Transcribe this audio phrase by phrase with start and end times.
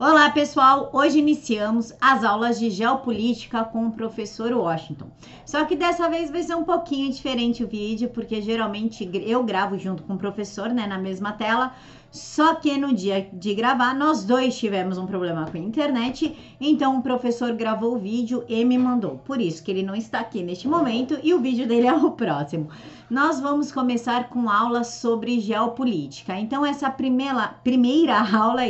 [0.00, 5.10] Olá pessoal, hoje iniciamos as aulas de geopolítica com o professor Washington.
[5.44, 9.76] Só que dessa vez vai ser um pouquinho diferente o vídeo, porque geralmente eu gravo
[9.76, 11.74] junto com o professor, né, na mesma tela.
[12.10, 16.98] Só que no dia de gravar, nós dois tivemos um problema com a internet, então
[16.98, 19.18] o professor gravou o vídeo e me mandou.
[19.24, 22.12] Por isso que ele não está aqui neste momento e o vídeo dele é o
[22.12, 22.68] próximo.
[23.10, 26.38] Nós vamos começar com aulas sobre geopolítica.
[26.38, 28.62] Então, essa primeira, primeira aula,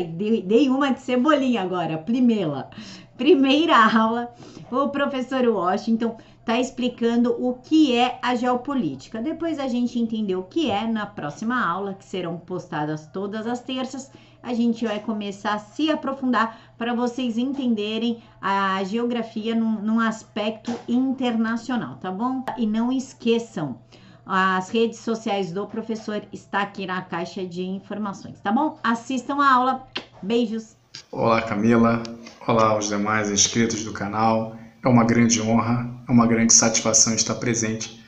[0.44, 2.68] dei uma de cebolinha agora, primeira.
[3.16, 4.32] Primeira aula,
[4.70, 6.16] o professor Washington
[6.48, 9.20] está explicando o que é a geopolítica.
[9.20, 13.60] Depois a gente entender o que é na próxima aula, que serão postadas todas as
[13.60, 14.10] terças.
[14.42, 20.72] A gente vai começar a se aprofundar para vocês entenderem a geografia num, num aspecto
[20.88, 22.42] internacional, tá bom?
[22.56, 23.78] E não esqueçam,
[24.24, 28.78] as redes sociais do professor está aqui na caixa de informações, tá bom?
[28.82, 29.86] Assistam a aula.
[30.22, 30.78] Beijos.
[31.12, 32.02] Olá, Camila.
[32.46, 34.57] Olá aos demais inscritos do canal.
[34.82, 38.02] É uma grande honra, é uma grande satisfação estar presente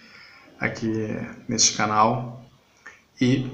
[0.59, 0.93] aqui
[1.49, 2.45] neste canal
[3.21, 3.51] e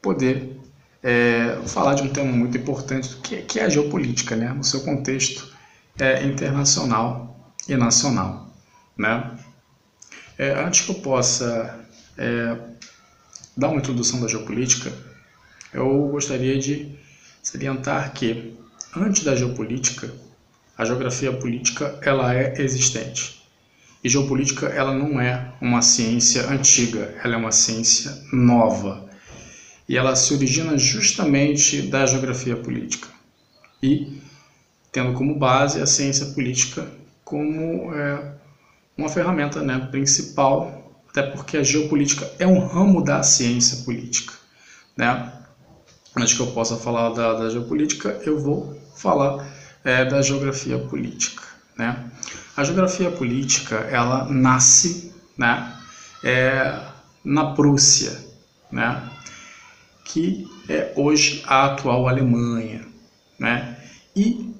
[0.00, 0.58] poder
[1.02, 4.52] é, falar de um tema muito importante, que, é, que é a geopolítica, né?
[4.52, 5.52] no seu contexto
[5.98, 8.50] é, internacional e nacional.
[8.96, 9.38] Né?
[10.36, 12.56] É, antes que eu possa é,
[13.56, 14.92] dar uma introdução da geopolítica,
[15.72, 16.96] eu gostaria de
[17.42, 18.56] salientar que,
[18.96, 20.12] antes da geopolítica,
[20.78, 23.42] a geografia política ela é existente.
[24.02, 29.10] E geopolítica ela não é uma ciência antiga, ela é uma ciência nova.
[29.88, 33.08] E ela se origina justamente da geografia política.
[33.82, 34.20] E
[34.92, 36.88] tendo como base a ciência política
[37.24, 38.34] como é,
[38.96, 44.32] uma ferramenta né, principal, até porque a geopolítica é um ramo da ciência política.
[44.96, 45.32] Né?
[46.16, 51.42] Antes que eu possa falar da, da geopolítica, eu vou falar é, da geografia política.
[51.76, 52.10] Né?
[52.56, 55.72] A geografia política ela nasce né,
[56.24, 56.80] é,
[57.24, 58.18] na Prússia,
[58.70, 59.08] né,
[60.04, 62.84] que é hoje a atual Alemanha.
[63.38, 63.78] Né?
[64.16, 64.54] E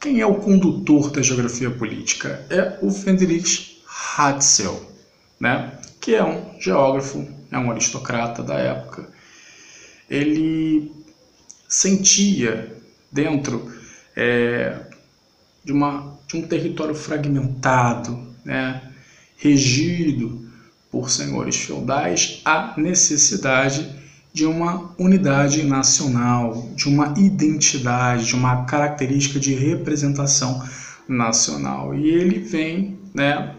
[0.00, 2.44] quem é o condutor da geografia política?
[2.48, 3.82] É o Friedrich
[4.16, 4.90] Hatzel,
[5.38, 9.08] né, que é um geógrafo, é um aristocrata da época.
[10.08, 10.92] Ele
[11.68, 12.72] sentia
[13.10, 13.70] dentro
[14.16, 14.78] é,
[15.62, 18.82] de, uma, de um território fragmentado, né,
[19.36, 20.48] regido
[20.90, 23.94] por senhores feudais, a necessidade
[24.32, 30.62] de uma unidade nacional, de uma identidade, de uma característica de representação
[31.08, 31.94] nacional.
[31.94, 33.54] E ele vem né,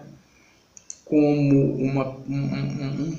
[1.03, 3.17] como uma, um,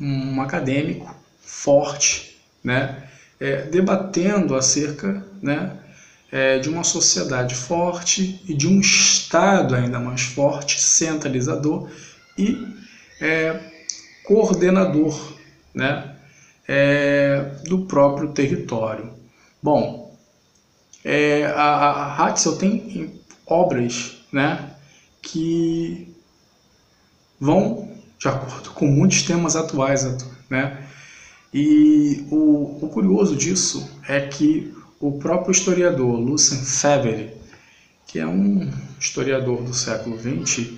[0.00, 3.04] um, um acadêmico forte, né,
[3.40, 5.76] é, debatendo acerca né,
[6.30, 11.90] é, de uma sociedade forte e de um Estado ainda mais forte, centralizador
[12.36, 12.56] e
[13.20, 13.60] é,
[14.24, 15.36] coordenador
[15.74, 16.16] né,
[16.66, 19.12] é, do próprio território.
[19.62, 20.16] Bom,
[21.04, 24.70] é, a, a Hatzel tem obras né,
[25.22, 26.14] que
[27.40, 27.88] vão
[28.18, 30.04] de acordo com muitos temas atuais,
[30.50, 30.84] né?
[31.54, 37.32] E o, o curioso disso é que o próprio historiador Lucien Febvre,
[38.06, 40.70] que é um historiador do século XX,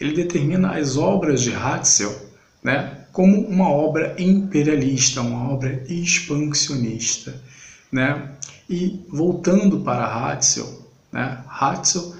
[0.00, 2.28] ele determina as obras de Hatzel
[2.62, 7.40] né, como uma obra imperialista, uma obra expansionista.
[7.90, 8.32] Né?
[8.68, 12.16] E voltando para Hatzel, né, Hatzel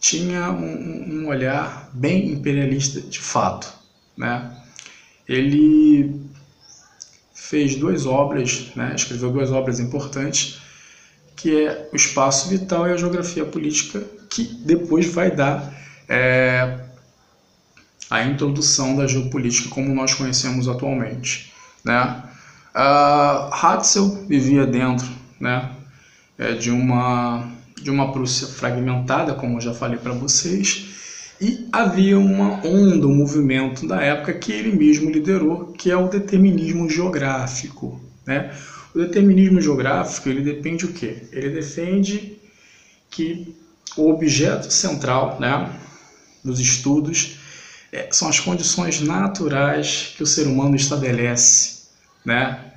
[0.00, 3.72] tinha um, um olhar bem imperialista de fato.
[4.16, 4.50] Né?
[5.28, 6.20] Ele
[7.34, 10.61] fez duas obras, né, escreveu duas obras importantes
[11.36, 15.72] que é o espaço vital e a geografia política, que depois vai dar
[16.08, 16.78] é,
[18.10, 21.52] a introdução da geopolítica como nós conhecemos atualmente.
[21.84, 22.22] Né?
[22.74, 25.08] Uh, Hatzel vivia dentro
[25.40, 25.70] né,
[26.38, 27.48] é, de, uma,
[27.80, 30.92] de uma Prússia fragmentada, como eu já falei para vocês,
[31.40, 36.08] e havia uma onda, um movimento da época que ele mesmo liderou, que é o
[36.08, 38.00] determinismo geográfico.
[38.26, 38.54] Né?
[38.94, 41.22] O determinismo geográfico, ele depende o quê?
[41.32, 42.38] Ele defende
[43.10, 43.56] que
[43.96, 45.78] o objeto central né,
[46.44, 47.38] dos estudos
[47.90, 51.82] é, são as condições naturais que o ser humano estabelece.
[52.24, 52.72] Né?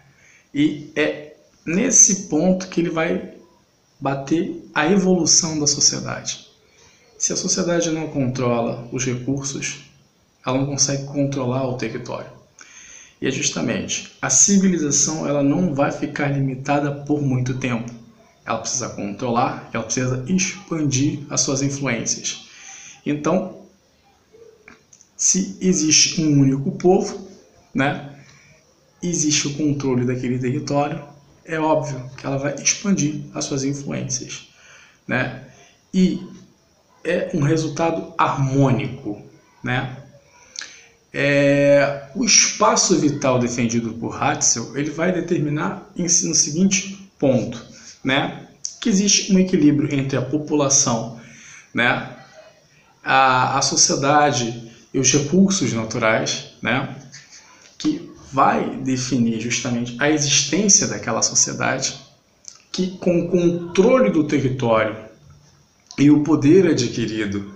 [0.54, 1.36] E é
[1.66, 3.34] nesse ponto que ele vai
[4.00, 6.48] bater a evolução da sociedade.
[7.18, 9.86] Se a sociedade não controla os recursos,
[10.46, 12.30] ela não consegue controlar o território.
[13.26, 17.92] E é justamente, a civilização ela não vai ficar limitada por muito tempo.
[18.46, 22.46] ela precisa controlar, ela precisa expandir as suas influências.
[23.04, 23.64] Então,
[25.18, 27.28] se existe um único povo,
[27.74, 28.16] né,
[29.02, 31.04] existe o controle daquele território,
[31.44, 34.50] é óbvio que ela vai expandir as suas influências,
[35.08, 35.46] né?
[35.92, 36.22] E
[37.04, 39.20] é um resultado harmônico,
[39.64, 40.05] né?
[41.18, 47.66] É, o espaço vital defendido por Hatzel ele vai determinar no seguinte ponto,
[48.04, 48.50] né?
[48.82, 51.18] Que existe um equilíbrio entre a população,
[51.74, 52.18] né?
[53.02, 56.94] A, a sociedade e os recursos naturais, né?
[57.78, 61.96] Que vai definir justamente a existência daquela sociedade
[62.74, 64.98] que, com o controle do território
[65.98, 67.54] e o poder adquirido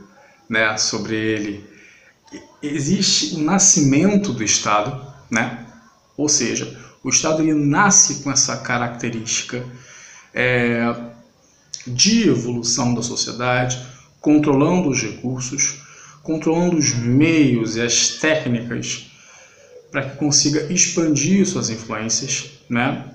[0.48, 1.79] né, sobre ele,
[2.62, 5.66] existe o nascimento do Estado, né?
[6.18, 9.64] ou seja, o Estado ele nasce com essa característica
[10.34, 10.94] é,
[11.88, 13.80] de evolução da sociedade,
[14.20, 15.82] controlando os recursos,
[16.22, 19.10] controlando os meios e as técnicas
[19.92, 23.06] para que consiga expandir suas influências, né?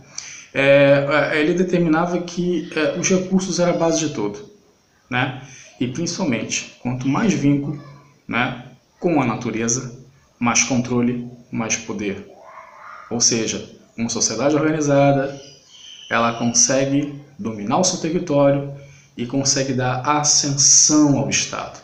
[0.52, 4.50] É, é, ele determinava que é, os recursos eram a base de tudo,
[5.10, 5.42] né?
[5.78, 7.82] E principalmente, quanto mais vínculo,
[8.26, 8.64] né,
[9.04, 10.00] com a natureza,
[10.38, 12.26] mais controle, mais poder.
[13.10, 15.38] Ou seja, uma sociedade organizada,
[16.08, 18.74] ela consegue dominar o seu território
[19.14, 21.78] e consegue dar ascensão ao Estado,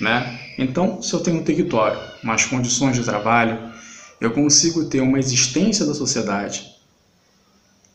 [0.00, 0.40] né?
[0.58, 3.72] Então, se eu tenho um território, mais condições de trabalho,
[4.20, 6.74] eu consigo ter uma existência da sociedade,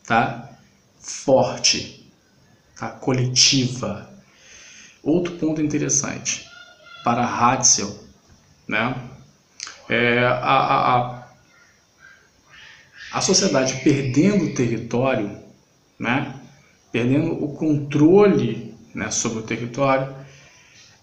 [0.06, 0.52] tá?
[1.02, 2.10] Forte,
[2.80, 2.92] tá?
[2.92, 4.10] Coletiva.
[5.04, 6.48] Outro ponto interessante
[7.04, 8.07] para Hatzel,
[8.68, 8.96] né?
[9.90, 11.28] É a, a,
[13.14, 15.38] a, sociedade perdendo território,
[15.98, 16.36] né?
[16.92, 20.14] Perdendo o controle né, sobre o território,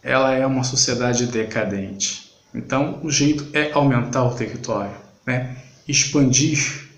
[0.02, 2.32] ela é uma sociedade decadente.
[2.54, 5.56] Então, o jeito é aumentar o território né?
[5.86, 6.88] expandir,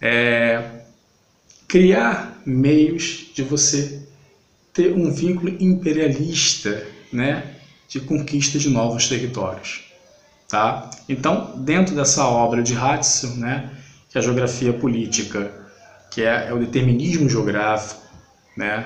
[0.00, 0.80] é,
[1.68, 4.02] criar meios de você
[4.72, 7.53] ter um vínculo imperialista, né?
[7.94, 9.84] De conquista de novos territórios.
[10.48, 10.90] Tá?
[11.08, 13.70] Então, dentro dessa obra de Hatzel, né,
[14.10, 15.52] que é a geografia política,
[16.10, 18.02] que é, é o determinismo geográfico,
[18.56, 18.84] né,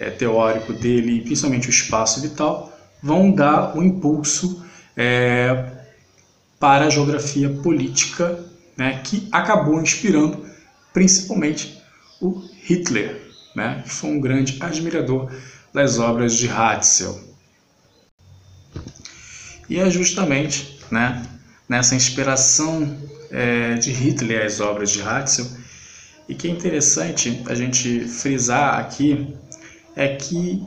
[0.00, 2.72] é, teórico dele, principalmente o espaço vital,
[3.02, 4.64] vão dar o um impulso
[4.96, 5.70] é,
[6.58, 8.42] para a geografia política,
[8.74, 10.46] né, que acabou inspirando
[10.94, 11.78] principalmente
[12.22, 13.20] o Hitler,
[13.54, 15.30] né, que foi um grande admirador
[15.74, 17.27] das obras de Hatzel.
[19.68, 21.22] E é justamente né,
[21.68, 22.96] nessa inspiração
[23.30, 25.46] é, de Hitler às obras de Hatzel,
[26.28, 29.34] e que é interessante a gente frisar aqui,
[29.96, 30.64] é que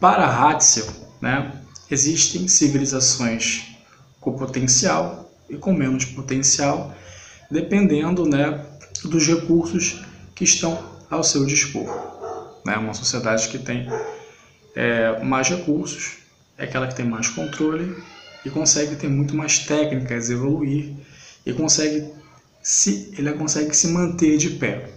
[0.00, 0.86] para Hatzel
[1.20, 1.52] né,
[1.90, 3.76] existem civilizações
[4.20, 6.94] com potencial e com menos potencial,
[7.50, 8.64] dependendo né,
[9.04, 10.02] dos recursos
[10.34, 11.86] que estão ao seu dispor.
[12.64, 12.76] Né?
[12.76, 13.88] Uma sociedade que tem
[14.74, 16.25] é, mais recursos
[16.58, 17.96] é aquela que tem mais controle
[18.44, 20.92] e consegue ter muito mais técnicas, evoluir
[21.44, 22.10] e consegue
[22.62, 24.88] se ele consegue se manter de pé,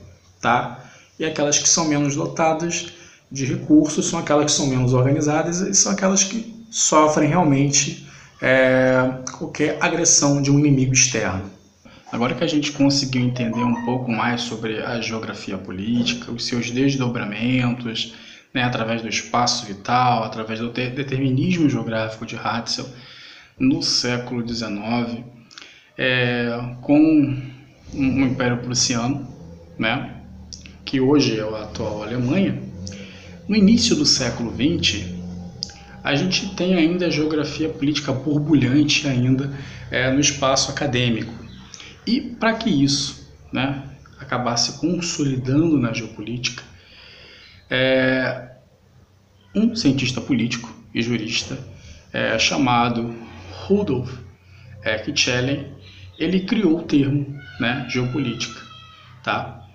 [0.41, 0.85] tá?
[1.19, 2.93] E aquelas que são menos dotadas
[3.31, 8.07] de recursos são aquelas que são menos organizadas e são aquelas que sofrem realmente
[8.41, 11.51] é, qualquer agressão de um inimigo externo.
[12.11, 16.71] Agora que a gente conseguiu entender um pouco mais sobre a geografia política, os seus
[16.71, 18.15] desdobramentos,
[18.53, 22.87] né, através do espaço vital, através do determinismo geográfico de Hatzel
[23.59, 25.23] no século XIX,
[25.97, 27.37] é, com
[27.93, 29.27] o Império Prussiano,
[29.77, 30.15] né,
[30.85, 32.61] que hoje é a atual Alemanha,
[33.47, 35.05] no início do século XX,
[36.03, 39.51] a gente tem ainda a geografia política borbulhante ainda
[39.91, 41.33] é, no espaço acadêmico.
[42.07, 43.83] E para que isso né,
[44.19, 46.63] acabasse consolidando na geopolítica,
[47.69, 48.49] é,
[49.55, 51.57] um cientista político e jurista
[52.11, 53.15] é, chamado
[53.51, 54.11] Rudolf
[54.83, 54.97] é,
[56.17, 58.59] ele criou o termo né, geopolítica.
[59.23, 59.65] Tá?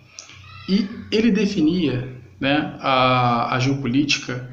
[0.68, 4.50] E ele definia né, a, a geopolítica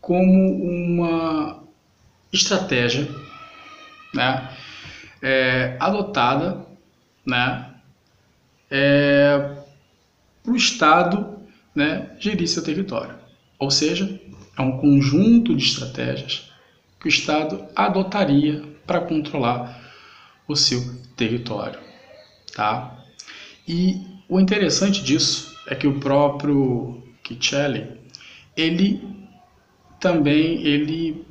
[0.00, 1.62] como uma
[2.32, 3.08] estratégia
[4.12, 4.50] né,
[5.22, 6.66] é, adotada
[7.24, 7.70] né,
[8.70, 9.56] é,
[10.42, 11.33] para o Estado
[11.74, 13.14] né, gerir seu território.
[13.58, 14.20] Ou seja,
[14.56, 16.50] é um conjunto de estratégias
[17.00, 19.82] que o Estado adotaria para controlar
[20.46, 20.80] o seu
[21.16, 21.80] território.
[22.54, 23.04] Tá?
[23.66, 28.00] E o interessante disso é que o próprio Kichelli,
[28.56, 29.02] ele
[29.98, 31.24] também ele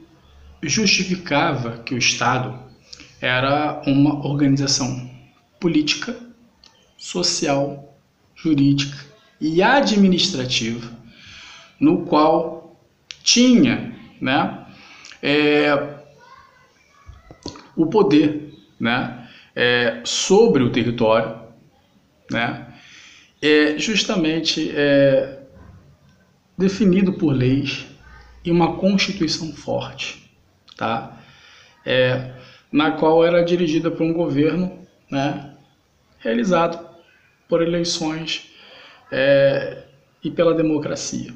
[0.62, 2.60] justificava que o Estado
[3.22, 5.10] era uma organização
[5.60, 6.18] política,
[6.98, 7.96] social,
[8.36, 9.12] jurídica
[9.44, 10.90] e administrativa,
[11.78, 12.80] no qual
[13.22, 14.66] tinha né,
[15.22, 15.98] é,
[17.76, 21.42] o poder né, é, sobre o território,
[22.32, 22.74] né,
[23.42, 25.42] é justamente é,
[26.58, 27.86] definido por leis
[28.46, 30.32] e uma constituição forte,
[30.78, 31.22] tá?
[31.86, 32.32] É,
[32.72, 35.54] na qual era dirigida por um governo, né,
[36.20, 36.80] realizado
[37.50, 38.53] por eleições
[39.13, 39.84] é,
[40.24, 41.32] e pela democracia,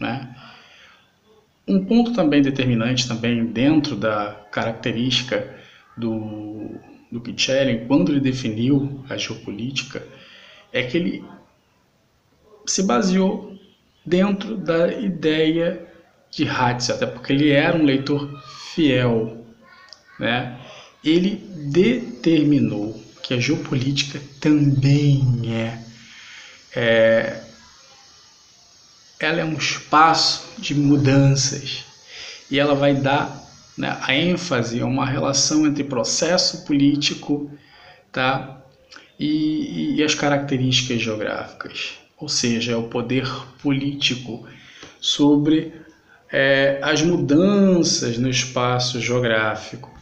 [0.00, 0.34] né?
[1.66, 5.54] Um ponto também determinante também dentro da característica
[5.96, 6.74] do,
[7.10, 10.02] do Kichelin, quando ele definiu a geopolítica,
[10.72, 11.24] é que ele
[12.66, 13.56] se baseou
[14.04, 15.86] dentro da ideia
[16.30, 18.42] de Hatz, até porque ele era um leitor
[18.74, 19.46] fiel,
[20.18, 20.58] né?
[21.02, 21.36] Ele
[21.70, 25.83] determinou que a geopolítica também é,
[26.74, 27.40] é
[29.18, 31.84] ela é um espaço de mudanças
[32.50, 33.42] e ela vai dar
[33.76, 37.50] né, a ênfase a uma relação entre processo político
[38.12, 38.62] tá,
[39.18, 43.28] e, e as características geográficas, ou seja, é o poder
[43.62, 44.46] político
[45.00, 45.72] sobre
[46.30, 49.92] é, as mudanças no espaço geográfico,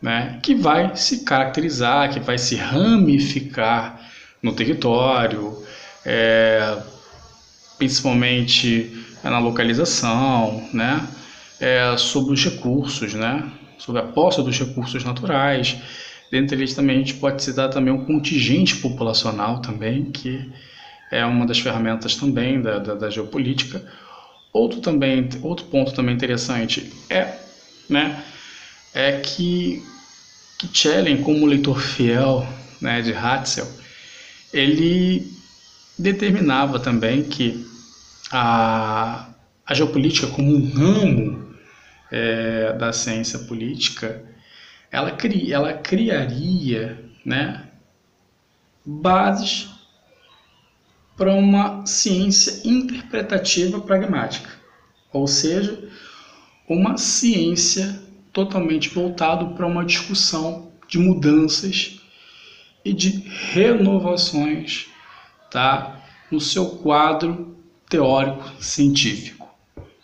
[0.00, 4.00] né, que vai se caracterizar, que vai se ramificar
[4.42, 5.62] no território,
[6.04, 6.78] é,
[7.78, 11.06] principalmente na localização, né,
[11.60, 15.76] é, sobre os recursos, né, sobre a posse dos recursos naturais.
[16.30, 20.50] Dentre eles também a gente pode citar também o contingente populacional também, que
[21.10, 23.84] é uma das ferramentas também da, da, da geopolítica,
[24.52, 27.38] Outro, também, outro ponto também interessante é,
[27.88, 28.22] né,
[28.92, 29.82] é que,
[30.58, 32.46] que como leitor fiel
[32.78, 33.66] né, de Hatzel,
[34.52, 35.32] ele
[35.98, 37.66] determinava também que
[38.30, 39.28] a,
[39.66, 41.54] a geopolítica como um ramo
[42.10, 44.22] é, da ciência política,
[44.90, 47.68] ela, cri, ela criaria né,
[48.84, 49.70] bases
[51.16, 54.50] para uma ciência interpretativa pragmática,
[55.12, 55.88] ou seja,
[56.68, 58.00] uma ciência
[58.32, 62.00] totalmente voltada para uma discussão de mudanças
[62.84, 63.10] e de
[63.52, 64.91] renovações
[65.52, 67.56] tá, no seu quadro
[67.88, 69.48] teórico científico.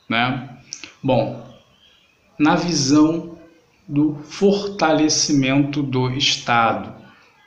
[0.08, 0.58] Né?
[1.02, 1.44] Bom,
[2.38, 3.38] na visão
[3.88, 6.94] do fortalecimento do Estado,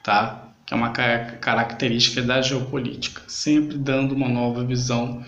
[0.04, 0.50] tá?
[0.66, 5.24] que é uma característica da geopolítica, sempre dando uma nova visão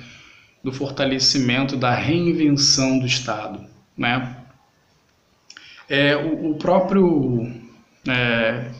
[0.63, 3.63] do fortalecimento, da reinvenção do Estado.
[3.95, 4.35] Né?
[5.87, 7.53] É, o, o próprio
[8.07, 8.71] é,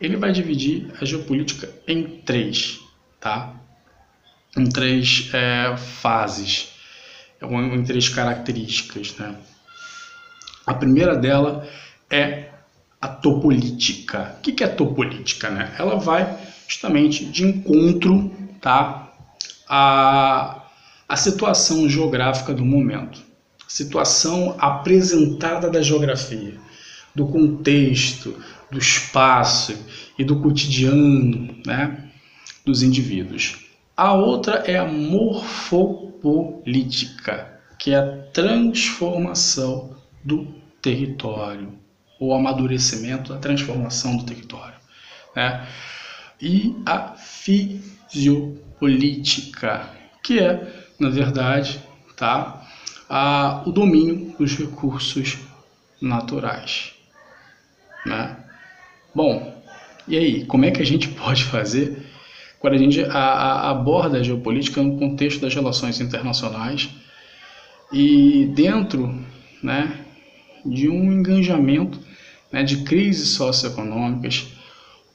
[0.00, 2.80] ele vai dividir a geopolítica em três,
[3.20, 3.54] tá?
[4.56, 6.72] em três é, fases,
[7.42, 9.16] em três características.
[9.16, 9.36] Né?
[10.66, 11.68] A primeira dela
[12.10, 12.50] é
[13.00, 14.36] a topolítica.
[14.38, 15.50] O que é topolítica?
[15.50, 15.74] Né?
[15.78, 19.12] Ela vai justamente de encontro tá,
[19.68, 20.64] à,
[21.08, 23.22] à situação geográfica do momento,
[23.66, 26.54] situação apresentada da geografia,
[27.14, 28.36] do contexto,
[28.70, 29.76] do espaço
[30.18, 32.10] e do cotidiano né,
[32.64, 33.66] dos indivíduos.
[33.96, 40.46] A outra é a morfopolítica, que é a transformação do
[40.80, 41.78] território
[42.18, 44.74] o amadurecimento, a transformação do território.
[45.34, 45.66] Né?
[46.40, 49.88] E a fisiopolítica,
[50.22, 51.80] que é, na verdade,
[52.16, 52.66] tá,
[53.08, 55.38] a, o domínio dos recursos
[56.00, 56.92] naturais.
[58.04, 58.36] Né?
[59.14, 59.62] Bom,
[60.06, 62.06] e aí, como é que a gente pode fazer
[62.58, 66.88] quando a gente aborda a geopolítica no contexto das relações internacionais
[67.92, 69.24] e dentro
[69.62, 70.04] né,
[70.64, 72.00] de um engajamento
[72.50, 74.46] né, de crises socioeconômicas,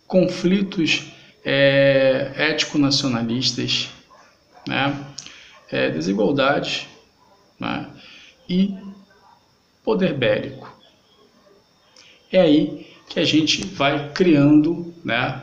[0.08, 1.12] conflitos
[1.44, 3.90] é, ético-nacionalistas,
[4.66, 5.06] né,
[5.70, 6.88] é, desigualdade
[7.60, 7.90] né,
[8.48, 8.74] e
[9.84, 10.72] poder bélico.
[12.32, 15.40] É aí que a gente vai criando né,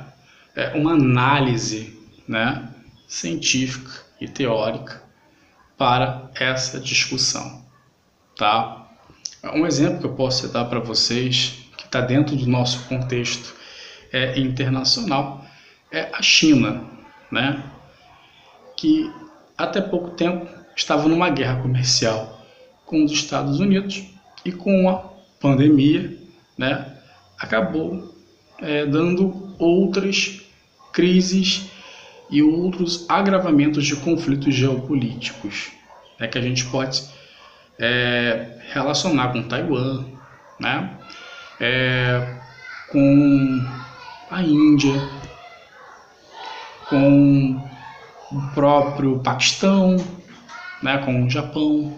[0.57, 1.97] é, uma análise
[2.27, 2.69] né,
[3.07, 5.01] científica e teórica
[5.79, 7.65] para essa discussão.
[8.37, 8.89] Tá?
[9.55, 13.55] Um exemplo que eu posso citar para vocês está dentro do nosso contexto
[14.13, 15.45] é, internacional
[15.93, 16.85] é a China,
[17.31, 17.63] né?
[18.77, 19.13] que
[19.57, 22.45] até pouco tempo estava numa guerra comercial
[22.85, 24.03] com os Estados Unidos
[24.45, 25.09] e com a
[25.39, 26.19] pandemia,
[26.59, 27.00] né,
[27.41, 28.15] acabou
[28.59, 30.43] é, dando outras
[30.93, 31.71] crises
[32.31, 35.73] e outros agravamentos de conflitos geopolíticos
[36.19, 37.03] né, que a gente pode
[37.79, 40.05] é, relacionar com Taiwan,
[40.61, 40.91] né,
[41.59, 42.37] é,
[42.93, 43.67] com
[44.31, 44.95] a Índia,
[46.89, 47.61] com
[48.31, 49.97] o próprio Paquistão,
[50.83, 51.97] né, com o Japão,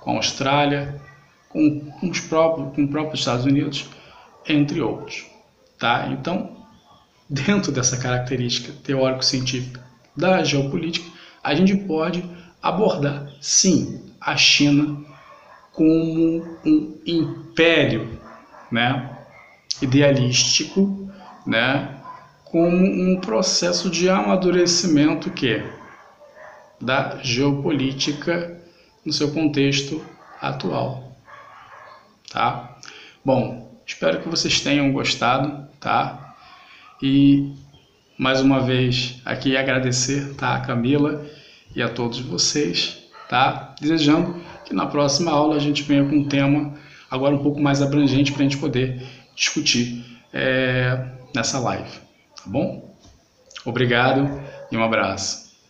[0.00, 1.00] com a Austrália,
[1.48, 3.86] com, com os próprios, com os próprios Estados Unidos,
[4.48, 5.26] entre outros.
[5.78, 6.08] Tá?
[6.10, 6.56] Então,
[7.28, 9.84] dentro dessa característica teórico-científica
[10.16, 11.08] da geopolítica,
[11.42, 12.24] a gente pode
[12.62, 15.04] abordar, sim, a China
[15.72, 18.18] como um império
[18.70, 19.16] né,
[19.80, 21.08] idealístico,
[21.46, 22.00] né,
[22.44, 25.62] como um processo de amadurecimento que
[26.80, 28.60] da geopolítica
[29.04, 30.04] no seu contexto
[30.40, 31.16] atual,
[32.30, 32.76] tá?
[33.24, 36.36] Bom, espero que vocês tenham gostado, tá?
[37.02, 37.52] E
[38.18, 41.26] mais uma vez aqui agradecer, tá, a Camila
[41.74, 43.74] e a todos vocês, tá?
[43.80, 46.74] Desejando que na próxima aula a gente venha com um tema
[47.10, 49.02] agora um pouco mais abrangente para a gente poder
[49.34, 51.98] discutir é, nessa live,
[52.36, 52.94] tá bom?
[53.64, 54.40] Obrigado
[54.70, 55.47] e um abraço.